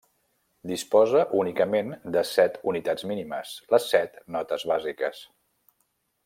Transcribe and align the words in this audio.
Disposa 0.69 1.19
únicament 1.41 1.91
de 2.15 2.23
set 2.29 2.57
unitats 2.73 3.07
mínimes: 3.13 3.53
les 3.75 3.87
set 3.93 4.19
notes 4.39 4.67
bàsiques. 4.73 5.23